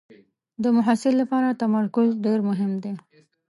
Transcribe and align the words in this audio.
د 0.63 0.65
محصل 0.77 1.13
لپاره 1.21 1.57
تمرکز 1.63 2.07
ډېر 2.25 2.39
مهم 2.49 2.71
دی. 2.83 2.93